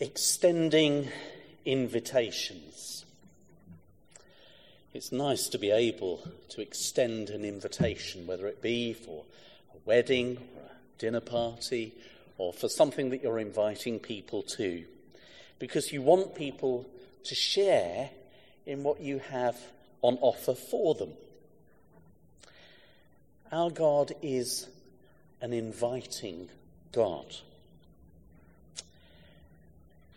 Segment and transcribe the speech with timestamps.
[0.00, 1.08] extending
[1.64, 3.04] invitations.
[4.92, 6.20] It's nice to be able
[6.50, 9.24] to extend an invitation, whether it be for
[9.74, 11.92] a wedding or a dinner party
[12.38, 14.84] or for something that you're inviting people to,
[15.58, 16.86] because you want people
[17.24, 18.10] to share
[18.66, 19.56] in what you have
[20.02, 21.12] on offer for them.
[23.50, 24.68] Our God is
[25.40, 26.48] an inviting
[26.92, 27.26] God.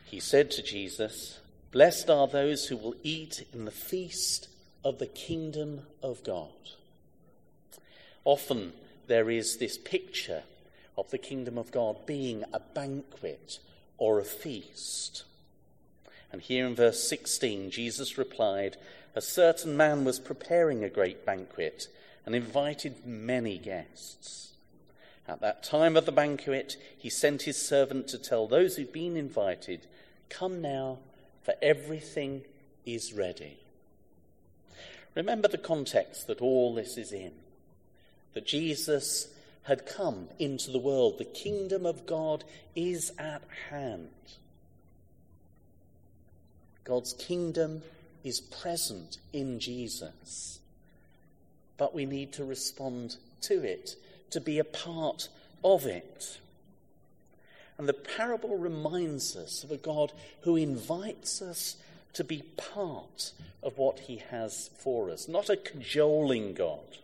[0.09, 1.39] He said to Jesus,
[1.71, 4.47] Blessed are those who will eat in the feast
[4.83, 6.47] of the kingdom of God.
[8.23, 8.71] Often
[9.07, 10.43] there is this picture
[10.97, 13.59] of the kingdom of God being a banquet
[13.97, 15.25] or a feast.
[16.31, 18.77] And here in verse 16, Jesus replied,
[19.13, 21.87] A certain man was preparing a great banquet
[22.25, 24.53] and invited many guests.
[25.27, 29.17] At that time of the banquet, he sent his servant to tell those who'd been
[29.17, 29.85] invited,
[30.29, 30.99] Come now,
[31.43, 32.43] for everything
[32.85, 33.57] is ready.
[35.15, 37.31] Remember the context that all this is in.
[38.33, 39.27] That Jesus
[39.63, 41.17] had come into the world.
[41.17, 42.43] The kingdom of God
[42.75, 44.09] is at hand.
[46.83, 47.81] God's kingdom
[48.23, 50.59] is present in Jesus.
[51.77, 53.95] But we need to respond to it,
[54.31, 55.29] to be a part
[55.63, 56.37] of it.
[57.77, 60.11] And the parable reminds us of a God
[60.41, 61.77] who invites us
[62.13, 65.27] to be part of what he has for us.
[65.27, 66.97] Not a cajoling God,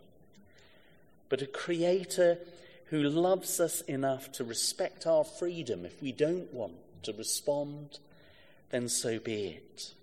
[1.28, 2.38] but a creator
[2.86, 5.84] who loves us enough to respect our freedom.
[5.84, 7.98] If we don't want to respond,
[8.70, 9.94] then so be it.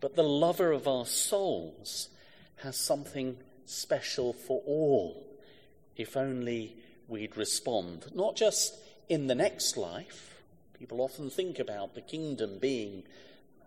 [0.00, 2.08] But the lover of our souls
[2.56, 5.26] has something special for all,
[5.96, 6.76] if only
[7.08, 8.06] we'd respond.
[8.14, 8.74] Not just
[9.08, 10.42] in the next life.
[10.78, 13.02] People often think about the kingdom being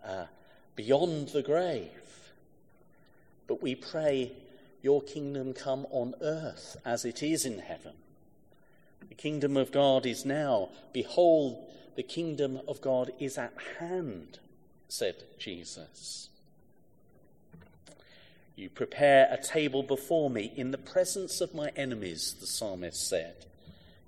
[0.04, 0.26] uh,
[0.76, 1.90] beyond the grave.
[3.46, 4.32] But we pray,
[4.80, 7.92] Your kingdom come on earth as it is in heaven.
[9.08, 10.70] The kingdom of God is now.
[10.92, 11.62] Behold,
[11.96, 14.38] the kingdom of God is at hand,
[14.88, 16.30] said Jesus.
[18.56, 23.46] You prepare a table before me in the presence of my enemies, the psalmist said.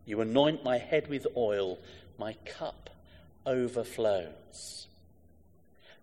[0.07, 1.79] You anoint my head with oil,
[2.19, 2.91] my cup
[3.47, 4.87] overflows.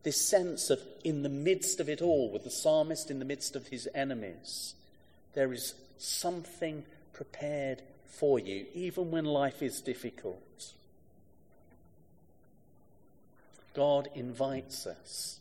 [0.04, 3.56] This sense of, in the midst of it all, with the psalmist in the midst
[3.56, 4.74] of his enemies,
[5.34, 10.74] there is something prepared for you, even when life is difficult.
[13.74, 15.40] God invites us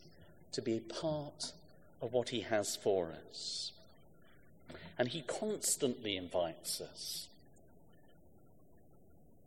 [0.53, 1.53] to be part
[2.01, 3.71] of what He has for us.
[4.97, 7.27] And He constantly invites us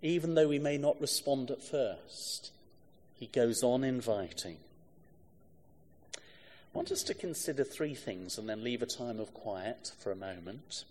[0.04, 2.53] even though we may not respond at first,
[3.19, 4.59] he goes on inviting.
[6.15, 6.19] I
[6.75, 10.16] want us to consider three things and then leave a time of quiet for a
[10.16, 10.84] moment.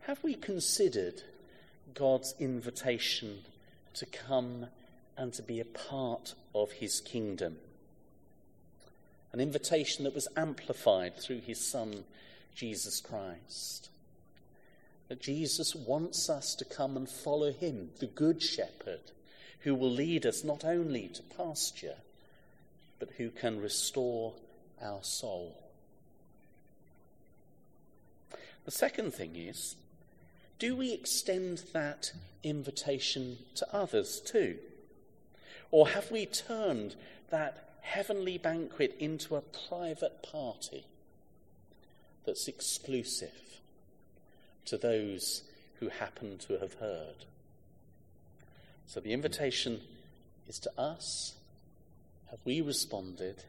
[0.00, 1.22] Have we considered
[1.94, 3.44] God's invitation
[3.94, 4.66] to come
[5.16, 7.58] and to be a part of his kingdom?
[9.32, 12.02] An invitation that was amplified through his Son,
[12.56, 13.88] Jesus Christ
[15.12, 19.10] that Jesus wants us to come and follow him, the Good Shepherd,
[19.60, 21.96] who will lead us not only to pasture,
[22.98, 24.32] but who can restore
[24.80, 25.54] our soul.
[28.64, 29.76] The second thing is
[30.58, 34.56] do we extend that invitation to others too?
[35.70, 36.96] Or have we turned
[37.28, 40.86] that heavenly banquet into a private party
[42.24, 43.52] that's exclusive?
[44.66, 45.42] To those
[45.80, 47.24] who happen to have heard.
[48.86, 49.80] So the invitation
[50.48, 51.34] is to us.
[52.30, 53.42] Have we responded?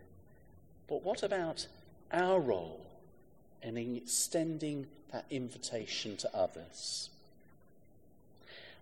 [0.88, 1.68] But what about
[2.12, 2.85] our role
[3.62, 7.09] in extending that invitation to others?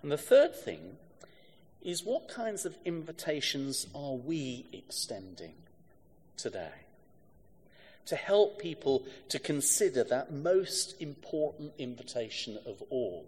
[0.01, 0.97] And the third thing
[1.81, 5.53] is what kinds of invitations are we extending
[6.37, 6.71] today?
[8.05, 13.25] To help people to consider that most important invitation of all.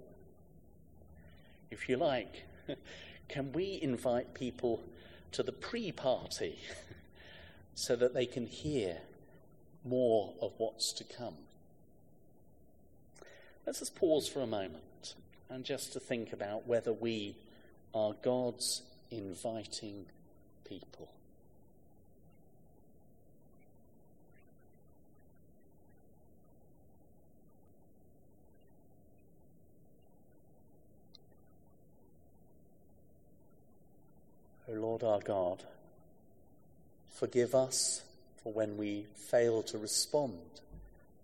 [1.72, 2.44] If you like,
[3.30, 4.84] can we invite people
[5.32, 6.60] to the pre party
[7.76, 8.98] so that they can hear
[9.84, 11.36] more of what's to come?
[13.66, 15.16] Let's just pause for a moment
[15.50, 17.38] and just to think about whether we
[17.94, 18.82] are God's
[19.12, 20.06] inviting
[20.66, 21.10] people.
[34.94, 35.64] Lord our God,
[37.16, 38.04] forgive us
[38.44, 40.38] for when we fail to respond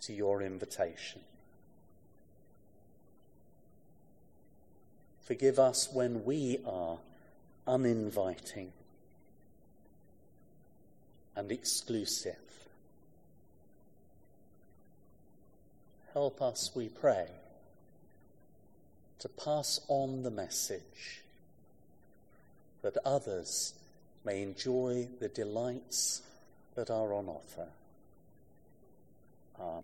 [0.01, 1.21] to your invitation.
[5.21, 6.97] Forgive us when we are
[7.67, 8.71] uninviting
[11.35, 12.33] and exclusive.
[16.13, 17.27] Help us, we pray,
[19.19, 21.21] to pass on the message
[22.81, 23.73] that others
[24.25, 26.21] may enjoy the delights
[26.75, 27.67] that are on offer.
[29.59, 29.83] Amen.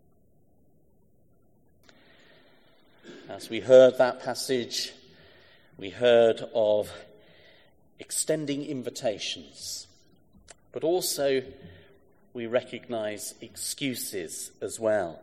[3.27, 4.93] As we heard that passage,
[5.77, 6.91] we heard of
[7.99, 9.87] extending invitations,
[10.71, 11.41] but also
[12.33, 15.19] we recognize excuses as well.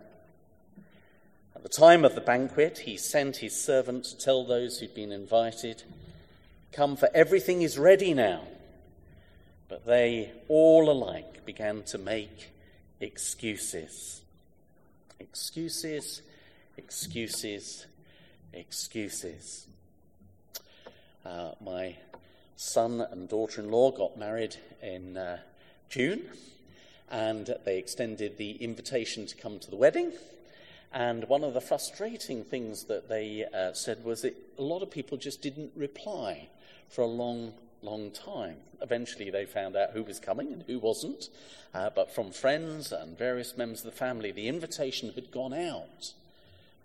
[1.55, 5.13] At the time of the banquet, he sent his servant to tell those who'd been
[5.13, 5.85] invited,
[6.73, 8.45] Come, for everything is ready now.
[9.69, 12.51] But they all alike began to make
[12.99, 14.23] excuses.
[15.21, 16.23] Excuses,
[16.79, 17.87] excuses,
[18.55, 19.67] excuses.
[21.27, 21.97] Uh, my
[22.57, 25.39] son and daughter in law got married in uh,
[25.91, 26.23] June,
[27.11, 30.13] and they extended the invitation to come to the wedding.
[30.91, 34.91] And one of the frustrating things that they uh, said was that a lot of
[34.91, 36.49] people just didn't reply
[36.93, 38.57] for a long, long time.
[38.83, 41.31] Eventually, they found out who was coming and who wasn't.
[41.75, 46.13] Uh, but from friends and various members of the family, the invitation had gone out.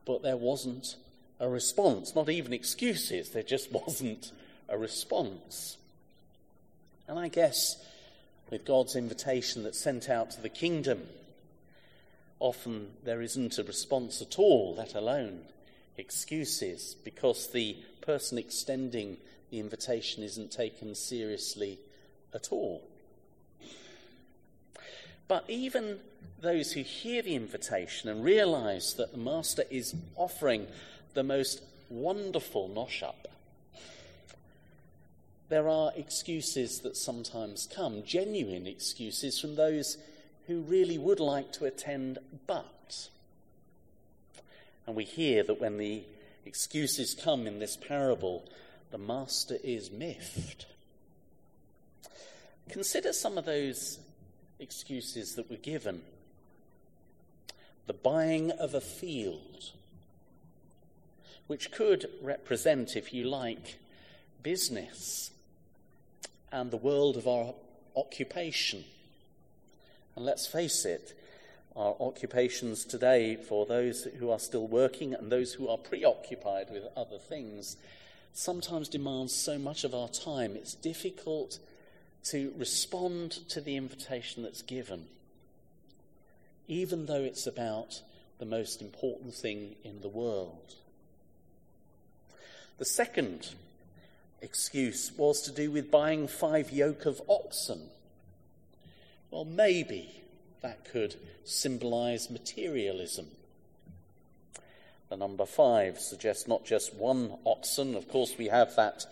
[0.06, 0.96] But there wasn't
[1.40, 3.30] a response, not even excuses.
[3.30, 4.32] There just wasn't
[4.70, 5.78] a response.
[7.08, 7.84] And I guess
[8.50, 11.02] with God's invitation that's sent out to the kingdom,
[12.40, 15.42] often there isn't a response at all, let alone
[15.98, 19.18] excuses, because the person extending
[19.50, 21.80] the invitation isn't taken seriously
[22.34, 22.84] at all.
[25.28, 26.00] But even
[26.42, 30.68] those who hear the invitation and realize that the Master is offering
[31.14, 33.28] the most wonderful nosh up,
[35.50, 39.98] there are excuses that sometimes come, genuine excuses from those
[40.48, 43.10] who really would like to attend but.
[44.86, 46.04] And we hear that when the
[46.46, 48.46] excuses come in this parable,
[48.92, 50.66] the master is miffed.
[52.70, 54.00] Consider some of those
[54.60, 56.02] excuses that were given.
[57.86, 59.72] The buying of a field,
[61.48, 63.80] which could represent, if you like,
[64.44, 65.32] business
[66.52, 67.54] and the world of our
[67.96, 68.84] occupation.
[70.16, 71.18] And let's face it,
[71.76, 76.84] our occupations today, for those who are still working and those who are preoccupied with
[76.98, 77.78] other things,
[78.38, 81.58] sometimes demands so much of our time, it's difficult
[82.24, 85.06] to respond to the invitation that's given,
[86.68, 88.02] even though it's about
[88.38, 90.76] the most important thing in the world.
[92.78, 93.56] The second
[94.40, 97.90] excuse was to do with buying five yoke of oxen.
[99.32, 100.22] Well, maybe
[100.62, 103.30] that could symbolize materialism.
[105.10, 107.96] The number five suggests not just one oxen.
[107.96, 109.06] Of course, we have that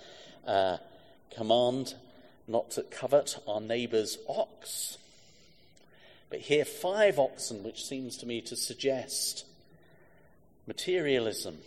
[0.46, 0.78] uh,
[1.34, 1.96] command
[2.48, 4.98] not to covet our neighbour's ox.
[6.30, 9.46] But here, five oxen, which seems to me to suggest
[10.68, 11.60] materialism,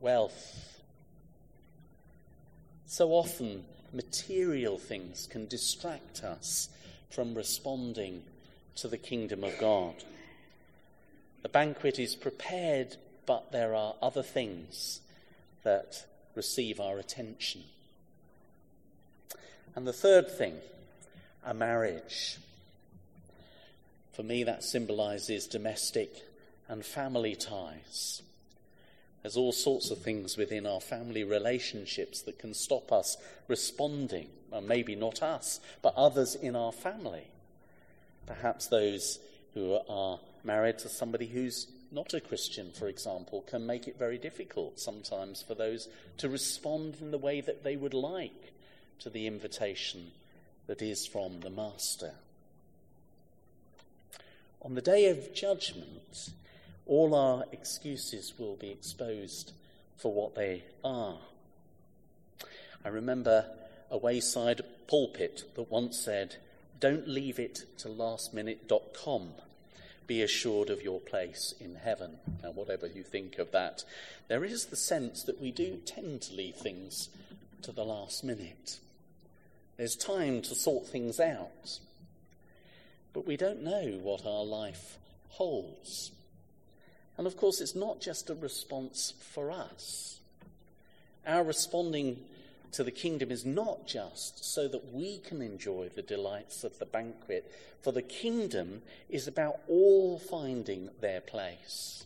[0.00, 0.80] wealth.
[2.86, 6.68] So often, material things can distract us
[7.10, 8.22] from responding
[8.76, 9.94] to the kingdom of God.
[11.42, 12.96] The banquet is prepared
[13.26, 15.00] but there are other things
[15.64, 17.64] that receive our attention.
[19.74, 20.54] And the third thing,
[21.44, 22.38] a marriage.
[24.12, 26.22] For me, that symbolizes domestic
[26.68, 28.22] and family ties.
[29.22, 33.16] There's all sorts of things within our family relationships that can stop us
[33.48, 34.28] responding.
[34.50, 37.26] Well, maybe not us, but others in our family.
[38.26, 39.18] Perhaps those
[39.54, 44.18] who are married to somebody who's not a Christian, for example, can make it very
[44.18, 45.88] difficult sometimes for those
[46.18, 48.52] to respond in the way that they would like
[49.00, 50.12] to the invitation
[50.66, 52.12] that is from the Master.
[54.60, 56.32] On the day of judgment,
[56.84, 59.52] all our excuses will be exposed
[59.96, 61.16] for what they are.
[62.84, 63.46] I remember
[63.90, 66.36] a wayside pulpit that once said,
[66.78, 69.30] Don't leave it to lastminute.com
[70.06, 72.18] be assured of your place in heaven.
[72.42, 73.84] Now, whatever you think of that,
[74.28, 77.08] there is the sense that we do tend to leave things
[77.62, 78.78] to the last minute.
[79.76, 81.80] There's time to sort things out.
[83.12, 84.98] But we don't know what our life
[85.30, 86.12] holds.
[87.18, 90.20] And of course, it's not just a response for us.
[91.26, 92.18] Our responding
[92.76, 96.84] to the kingdom is not just so that we can enjoy the delights of the
[96.84, 102.04] banquet, for the kingdom is about all finding their place.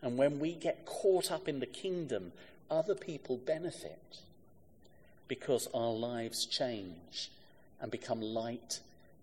[0.00, 2.30] And when we get caught up in the kingdom,
[2.70, 4.20] other people benefit
[5.26, 7.32] because our lives change
[7.80, 8.78] and become light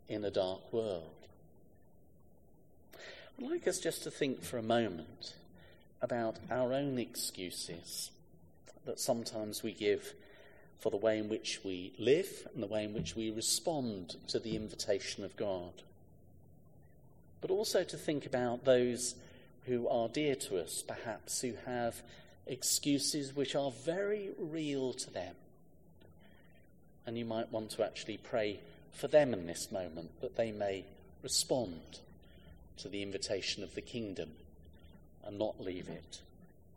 [0.10, 1.28] in a dark world.
[3.38, 5.36] I'd like us just to think for a moment
[6.02, 8.12] about our own excuses
[8.86, 10.14] that sometimes we give
[10.80, 14.40] for the way in which we live and the way in which we respond to
[14.40, 15.74] the invitation of God.
[17.42, 19.16] But also to think about those
[19.66, 22.02] who are dear to us, perhaps, who have
[22.48, 25.36] excuses which are very real to them.
[27.06, 28.60] And you might want to actually pray
[28.94, 30.86] for them in this moment that they may
[31.22, 32.00] respond
[32.78, 34.30] to the invitation of the kingdom
[35.26, 36.22] and not leave it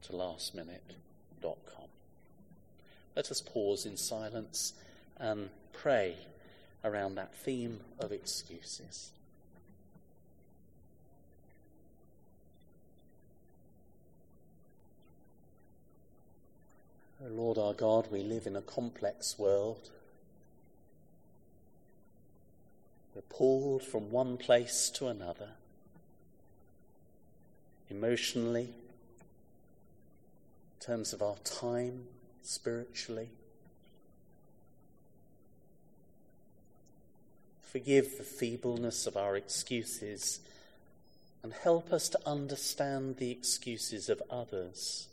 [0.02, 1.88] to lastminute.com.
[3.14, 4.72] Let us pause in silence
[5.18, 6.16] and pray
[6.84, 9.10] around that theme of excuses.
[17.30, 19.90] Lord our God, we live in a complex world.
[23.14, 25.50] We're pulled from one place to another,
[27.88, 28.70] emotionally,
[30.80, 32.06] in terms of our time,
[32.42, 33.30] spiritually.
[37.62, 40.40] Forgive the feebleness of our excuses
[41.42, 45.08] and help us to understand the excuses of others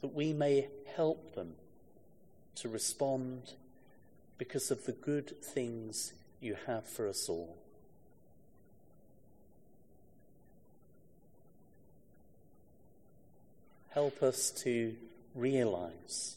[0.00, 1.54] that we may help them
[2.56, 3.52] to respond
[4.36, 7.56] because of the good things you have for us all.
[13.90, 14.94] Help us to
[15.34, 16.36] realize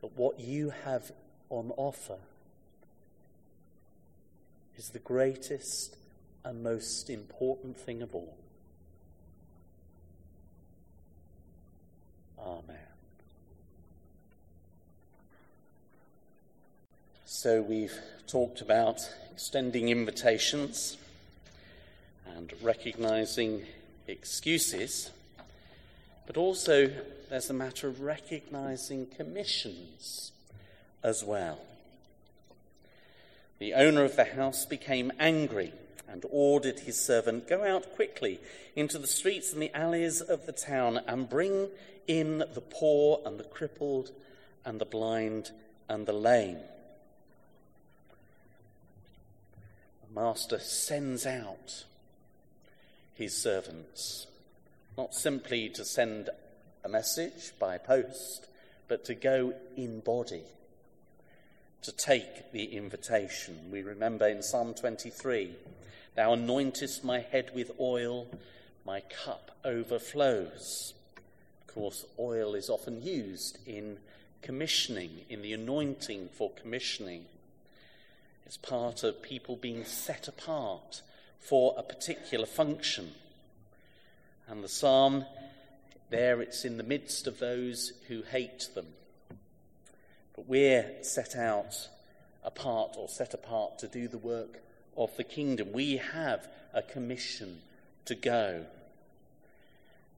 [0.00, 1.12] that what you have
[1.48, 2.18] on offer
[4.76, 5.96] is the greatest
[6.44, 8.36] and most important thing of all.
[12.38, 12.76] Amen.
[17.24, 20.96] So we've talked about extending invitations
[22.36, 23.64] and recognizing
[24.08, 25.10] excuses,
[26.26, 26.90] but also
[27.32, 30.32] there's a matter of recognizing commissions
[31.02, 31.60] as well.
[33.58, 35.72] The owner of the house became angry
[36.06, 38.38] and ordered his servant, Go out quickly
[38.76, 41.68] into the streets and the alleys of the town and bring
[42.06, 44.10] in the poor and the crippled
[44.66, 45.52] and the blind
[45.88, 46.58] and the lame.
[50.06, 51.84] The master sends out
[53.14, 54.26] his servants,
[54.98, 56.28] not simply to send
[56.84, 58.46] a message by post,
[58.88, 60.42] but to go in body,
[61.82, 63.70] to take the invitation.
[63.70, 65.54] We remember in Psalm 23
[66.14, 68.26] Thou anointest my head with oil,
[68.84, 70.92] my cup overflows.
[71.62, 73.98] Of course, oil is often used in
[74.42, 77.24] commissioning, in the anointing for commissioning.
[78.44, 81.00] It's part of people being set apart
[81.40, 83.12] for a particular function.
[84.46, 85.24] And the psalm,
[86.12, 88.86] there it's in the midst of those who hate them.
[90.36, 91.88] But we're set out
[92.44, 94.62] apart or set apart to do the work
[94.96, 95.72] of the kingdom.
[95.72, 97.60] We have a commission
[98.04, 98.66] to go.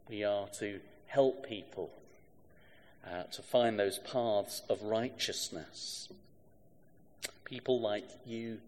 [0.09, 1.91] We are to help people
[3.07, 6.09] uh, to find those paths of righteousness.
[7.45, 8.59] People like you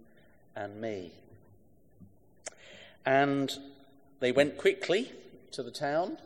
[0.54, 1.12] and me.
[3.04, 3.52] And
[4.20, 5.12] they went quickly
[5.52, 6.18] to the town,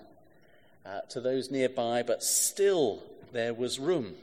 [0.85, 4.15] uh, to those nearby, but still there was room.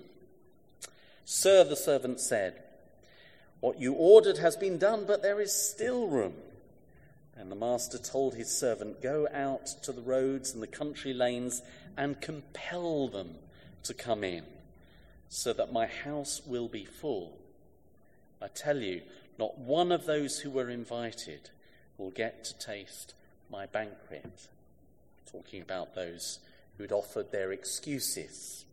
[1.26, 2.62] Sir, the servant said,
[3.60, 6.34] What you ordered has been done, but there is still room.
[7.36, 11.62] And the master told his servant, Go out to the roads and the country lanes
[11.96, 13.36] and compel them
[13.84, 14.44] to come in,
[15.30, 17.38] so that my house will be full.
[18.42, 19.02] I tell you,
[19.38, 21.50] not one of those who were invited
[21.98, 23.14] will get to taste
[23.50, 24.48] my banquet.
[25.38, 26.39] Talking about those
[26.75, 28.65] who had offered their excuses.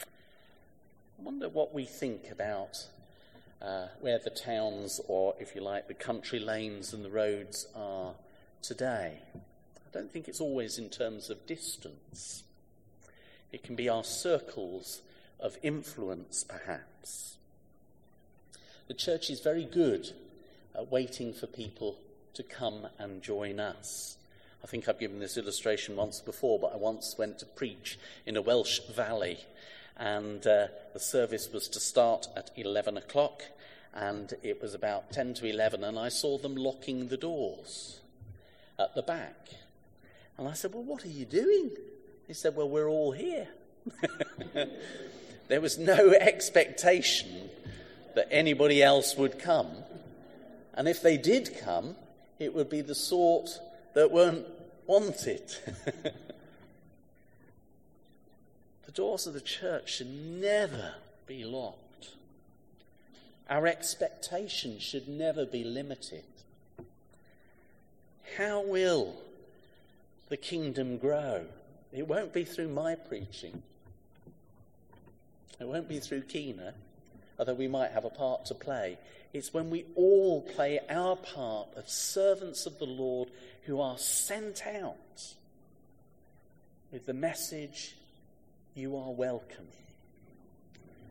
[0.00, 0.04] I
[1.18, 2.86] wonder what we think about
[3.60, 8.14] uh, where the towns, or if you like, the country lanes and the roads are
[8.62, 9.18] today.
[9.34, 12.44] I don't think it's always in terms of distance.
[13.50, 15.02] It can be our circles
[15.40, 17.36] of influence, perhaps.
[18.86, 20.12] The church is very good
[20.72, 21.98] at waiting for people
[22.34, 24.14] to come and join us.
[24.62, 28.36] I think I've given this illustration once before, but I once went to preach in
[28.36, 29.38] a Welsh valley,
[29.96, 33.42] and uh, the service was to start at 11 o'clock,
[33.94, 38.00] and it was about 10 to 11, and I saw them locking the doors
[38.78, 39.48] at the back.
[40.36, 41.70] And I said, Well, what are you doing?
[42.26, 43.48] He said, Well, we're all here.
[45.48, 47.50] there was no expectation
[48.14, 49.68] that anybody else would come.
[50.74, 51.96] And if they did come,
[52.38, 53.58] it would be the sort
[53.94, 54.46] that weren't
[54.86, 55.42] wanted.
[58.84, 60.94] the doors of the church should never
[61.26, 62.10] be locked.
[63.48, 66.24] Our expectations should never be limited.
[68.36, 69.14] How will
[70.28, 71.46] the kingdom grow?
[71.92, 73.62] It won't be through my preaching.
[75.58, 76.74] It won't be through Kina,
[77.38, 78.98] although we might have a part to play.
[79.32, 83.30] It's when we all play our part of servants of the Lord
[83.64, 85.34] who are sent out
[86.90, 87.96] with the message,
[88.74, 89.68] You are welcome,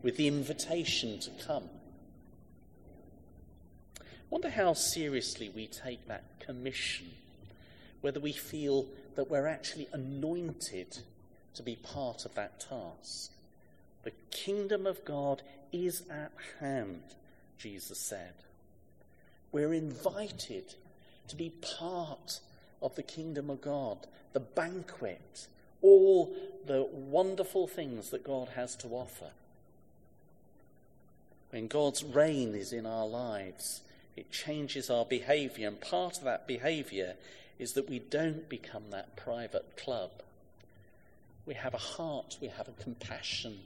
[0.01, 1.69] with the invitation to come.
[4.00, 7.12] I Wonder how seriously we take that commission,
[8.01, 10.98] whether we feel that we're actually anointed
[11.53, 13.31] to be part of that task.
[14.03, 17.01] The kingdom of God is at hand,
[17.57, 18.33] Jesus said.
[19.51, 20.75] We're invited
[21.27, 22.39] to be part
[22.81, 25.47] of the kingdom of God, the banquet,
[25.81, 29.31] all the wonderful things that God has to offer.
[31.50, 33.81] When God's reign is in our lives,
[34.15, 37.15] it changes our behavior, and part of that behavior
[37.57, 40.12] is that we don't become that private club.
[41.45, 43.59] We have a heart, we have a compassion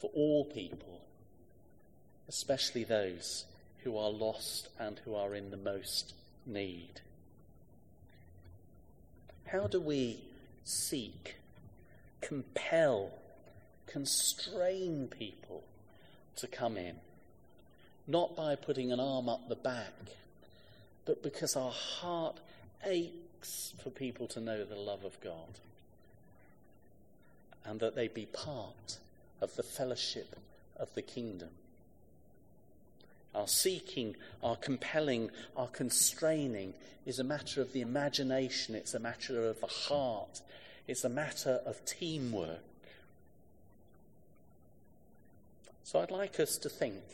[0.00, 1.00] for all people,
[2.28, 3.44] especially those
[3.84, 7.00] who are lost and who are in the most need.
[9.46, 10.18] How do we
[10.64, 11.36] seek,
[12.20, 13.10] compel,
[13.86, 15.62] constrain people
[16.36, 16.96] to come in?
[18.08, 19.94] Not by putting an arm up the back,
[21.04, 22.40] but because our heart
[22.84, 25.60] aches for people to know the love of God
[27.64, 28.98] and that they be part
[29.40, 30.36] of the fellowship
[30.76, 31.50] of the kingdom.
[33.36, 36.72] Our seeking, our compelling, our constraining
[37.04, 40.40] is a matter of the imagination, it's a matter of the heart,
[40.88, 42.60] it's a matter of teamwork.
[45.84, 47.04] So I'd like us to think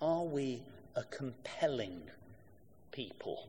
[0.00, 0.62] are we
[0.96, 2.02] a compelling
[2.90, 3.48] people?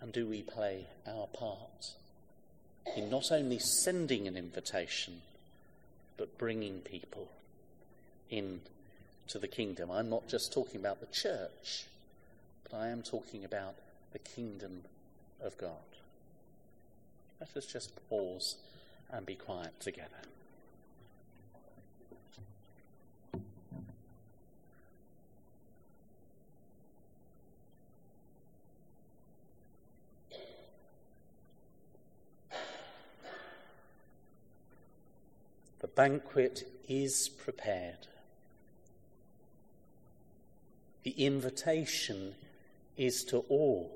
[0.00, 1.94] And do we play our part
[2.96, 5.22] in not only sending an invitation,
[6.16, 7.28] but bringing people
[8.30, 8.60] in
[9.28, 9.90] to the kingdom?
[9.90, 11.86] I'm not just talking about the church,
[12.64, 13.74] but I am talking about
[14.12, 14.82] the kingdom
[15.42, 15.70] of God.
[17.40, 18.56] Let us just pause
[19.10, 20.08] and be quiet together.
[35.96, 38.06] Banquet is prepared.
[41.02, 42.34] The invitation
[42.96, 43.90] is to all.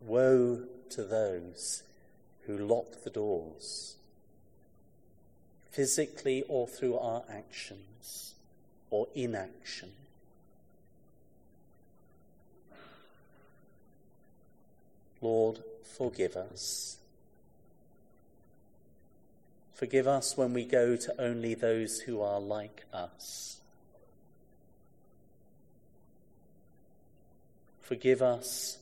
[0.00, 1.82] Woe to those
[2.46, 3.96] who lock the doors,
[5.70, 8.34] physically or through our actions
[8.90, 9.92] or inaction.
[15.20, 15.62] Lord,
[15.96, 16.98] forgive us.
[19.78, 23.60] Forgive us when we go to only those who are like us.
[27.80, 28.78] Forgive us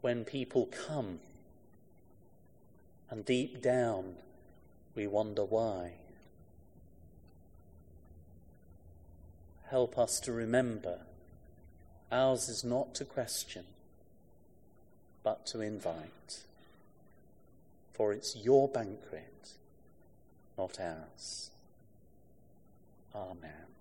[0.00, 1.18] when people come
[3.10, 4.14] and deep down
[4.94, 5.94] we wonder why.
[9.70, 10.98] Help us to remember
[12.12, 13.64] ours is not to question,
[15.24, 16.42] but to invite.
[17.92, 19.24] For it's your banquet
[20.56, 21.50] not ours.
[23.14, 23.73] Amen.